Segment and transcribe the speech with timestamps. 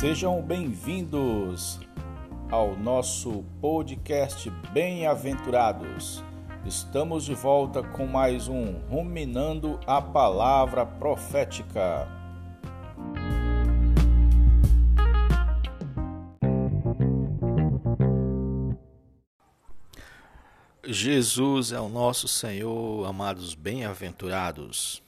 [0.00, 1.78] Sejam bem-vindos
[2.50, 6.24] ao nosso podcast Bem-aventurados.
[6.64, 12.08] Estamos de volta com mais um Ruminando a Palavra Profética.
[20.82, 25.02] Jesus é o nosso Senhor, amados bem-aventurados.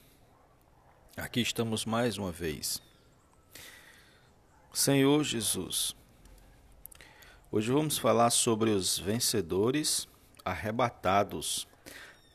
[1.17, 2.92] Aqui estamos mais uma vez.
[4.75, 5.95] Senhor Jesus,
[7.51, 10.07] hoje vamos falar sobre os vencedores
[10.43, 11.67] arrebatados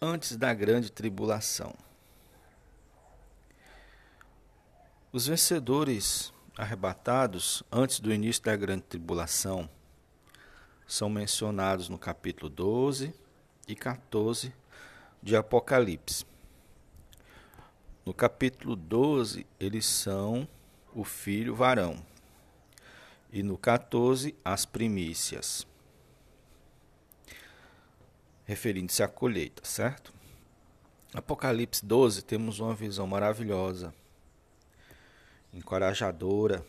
[0.00, 1.74] antes da grande tribulação.
[5.10, 9.68] Os vencedores arrebatados antes do início da grande tribulação
[10.86, 13.12] são mencionados no capítulo 12
[13.66, 14.54] e 14
[15.20, 16.24] de Apocalipse.
[18.06, 20.46] No capítulo 12, eles são
[20.94, 22.00] o filho varão.
[23.30, 25.66] E no 14, as primícias.
[28.44, 30.12] Referindo-se à colheita, certo?
[31.12, 33.94] Apocalipse 12, temos uma visão maravilhosa,
[35.52, 36.64] encorajadora,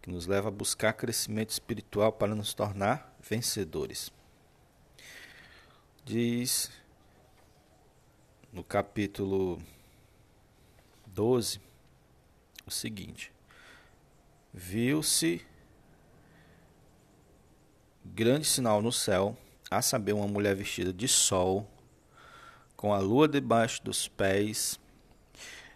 [0.00, 4.12] que nos leva a buscar crescimento espiritual para nos tornar vencedores.
[6.04, 6.70] Diz
[8.52, 9.60] no capítulo
[11.08, 11.60] 12
[12.64, 13.32] o seguinte:
[14.58, 15.44] Viu-se
[18.02, 19.36] grande sinal no céu,
[19.70, 21.68] a saber, uma mulher vestida de sol,
[22.74, 24.80] com a lua debaixo dos pés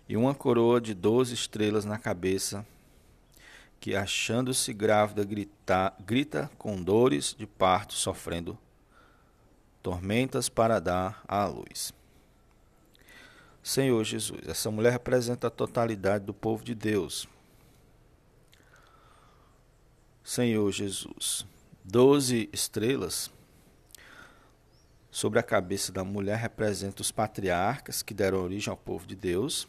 [0.09, 2.67] e uma coroa de doze estrelas na cabeça,
[3.79, 8.57] que, achando-se grávida, grita, grita com dores de parto, sofrendo
[9.83, 11.93] tormentas para dar à luz.
[13.63, 17.29] Senhor Jesus, essa mulher representa a totalidade do povo de Deus.
[20.31, 21.45] Senhor Jesus,
[21.83, 23.33] doze estrelas
[25.11, 29.67] sobre a cabeça da mulher representam os patriarcas que deram origem ao povo de Deus,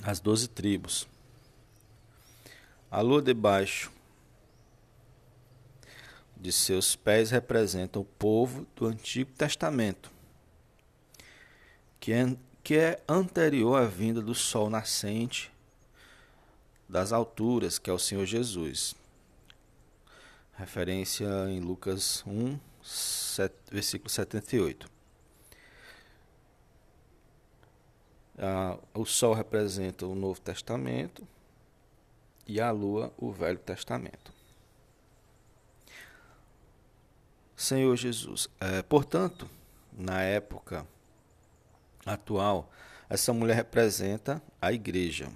[0.00, 1.08] as doze tribos.
[2.88, 3.90] A lua debaixo
[6.36, 10.08] de seus pés representa o povo do Antigo Testamento,
[11.98, 12.36] que é,
[12.76, 15.50] é anterior à vinda do sol nascente
[16.88, 18.94] das alturas, que é o Senhor Jesus.
[20.54, 24.90] Referência em Lucas 1, 7, versículo 78.
[28.38, 31.26] Ah, o sol representa o Novo Testamento
[32.46, 34.32] e a lua o Velho Testamento.
[37.56, 38.48] Senhor Jesus.
[38.60, 39.48] É, portanto,
[39.92, 40.86] na época
[42.04, 42.70] atual,
[43.08, 45.28] essa mulher representa a igreja.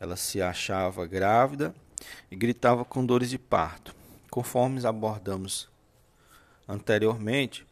[0.00, 1.74] Ela se achava grávida
[2.30, 3.94] e gritava com dores de parto.
[4.30, 5.68] Conforme abordamos
[6.66, 7.66] anteriormente,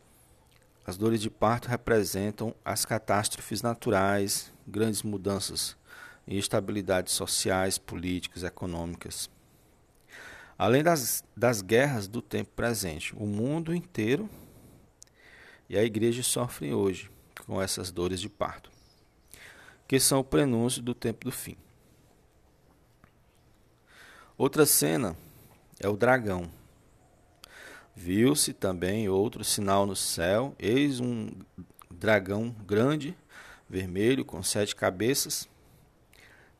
[0.84, 5.76] as dores de parto representam as catástrofes naturais, grandes mudanças
[6.26, 9.30] e instabilidades sociais, políticas, econômicas
[10.58, 14.28] Além das, das guerras do tempo presente, o mundo inteiro
[15.68, 17.10] e a igreja sofrem hoje
[17.46, 18.70] com essas dores de parto,
[19.86, 21.56] que são o prenúncio do tempo do fim.
[24.38, 25.16] Outra cena
[25.80, 26.50] é o dragão.
[27.94, 31.30] Viu-se também outro sinal no céu, eis um
[31.90, 33.16] dragão grande,
[33.66, 35.48] vermelho, com sete cabeças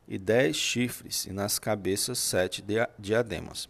[0.07, 2.65] e dez chifres, e nas cabeças sete
[2.97, 3.69] diademas.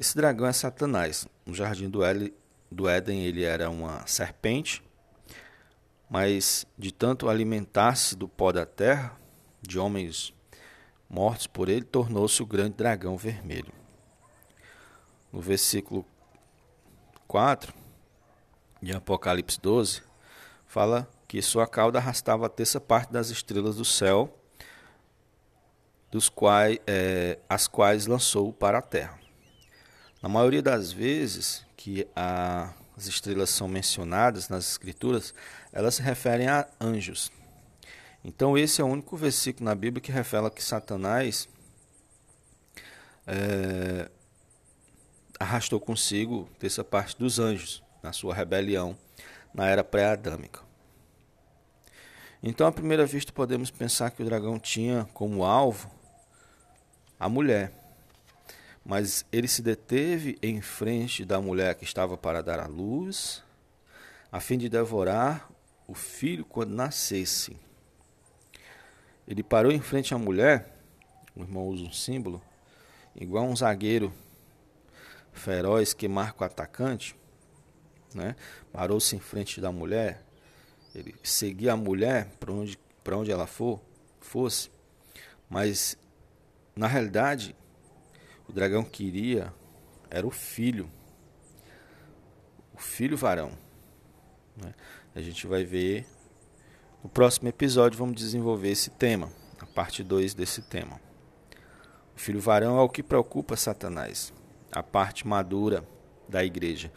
[0.00, 1.28] Esse dragão é Satanás.
[1.44, 4.82] No jardim do, Éden ele era uma serpente,
[6.08, 9.14] mas de tanto alimentar-se do pó da terra,
[9.60, 10.32] de homens
[11.12, 13.72] mortos por ele, tornou-se o grande dragão vermelho.
[15.30, 16.06] No versículo
[17.28, 17.74] 4
[18.80, 20.02] de Apocalipse 12,
[20.66, 24.38] fala que sua cauda arrastava a terça parte das estrelas do céu,
[26.10, 29.18] dos quais, é, as quais lançou para a terra.
[30.22, 35.34] Na maioria das vezes que a, as estrelas são mencionadas nas Escrituras,
[35.72, 37.30] elas se referem a anjos.
[38.24, 41.48] Então, esse é o único versículo na Bíblia que revela que Satanás
[43.26, 44.08] é,
[45.38, 48.96] arrastou consigo terça parte dos anjos na sua rebelião
[49.52, 50.60] na era pré-adâmica.
[52.42, 55.90] Então, à primeira vista, podemos pensar que o dragão tinha como alvo
[57.18, 57.72] a mulher.
[58.84, 63.44] Mas ele se deteve em frente da mulher que estava para dar à luz,
[64.30, 65.48] a fim de devorar
[65.86, 67.56] o filho quando nascesse.
[69.32, 70.76] Ele parou em frente à mulher,
[71.34, 72.42] o irmão usa um símbolo,
[73.16, 74.12] igual um zagueiro
[75.32, 77.16] feroz que marca o atacante,
[78.14, 78.36] né?
[78.70, 80.22] Parou-se em frente da mulher,
[80.94, 82.78] ele seguia a mulher para onde,
[83.10, 83.80] onde ela for,
[84.20, 84.70] fosse,
[85.48, 85.96] mas
[86.76, 87.56] na realidade
[88.46, 89.50] o dragão queria
[90.10, 90.90] era o filho,
[92.74, 93.56] o filho varão.
[94.58, 94.74] Né?
[95.14, 96.06] A gente vai ver
[97.02, 99.28] no próximo episódio, vamos desenvolver esse tema,
[99.58, 101.00] a parte 2 desse tema.
[102.14, 104.32] O filho varão é o que preocupa Satanás,
[104.70, 105.84] a parte madura
[106.28, 106.92] da igreja.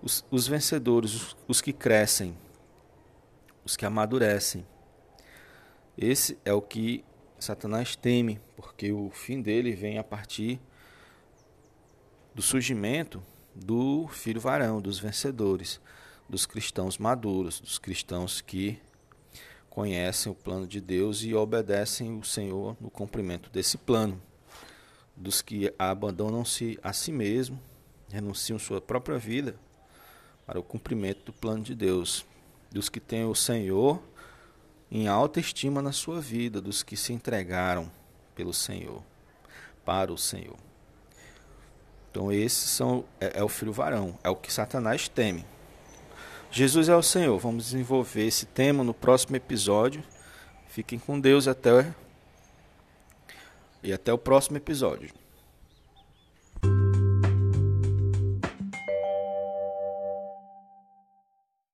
[0.00, 2.36] Os, os vencedores, os, os que crescem,
[3.64, 4.64] os que amadurecem.
[5.98, 7.04] Esse é o que
[7.38, 10.60] Satanás teme, porque o fim dele vem a partir
[12.32, 13.20] do surgimento
[13.52, 15.80] do filho varão, dos vencedores,
[16.28, 18.78] dos cristãos maduros, dos cristãos que
[19.70, 24.20] conhecem o plano de Deus e obedecem o Senhor no cumprimento desse plano,
[25.16, 27.58] dos que abandonam-se a si mesmo,
[28.10, 29.54] renunciam sua própria vida
[30.44, 32.26] para o cumprimento do plano de Deus,
[32.70, 34.02] dos que têm o Senhor
[34.90, 37.90] em alta estima na sua vida, dos que se entregaram
[38.34, 39.02] pelo Senhor,
[39.84, 40.56] para o Senhor.
[42.10, 45.44] Então, esses são é, é o filho varão, é o que Satanás teme.
[46.50, 47.38] Jesus é o Senhor.
[47.38, 50.02] Vamos desenvolver esse tema no próximo episódio.
[50.66, 51.94] Fiquem com Deus até
[53.82, 55.10] e até o próximo episódio.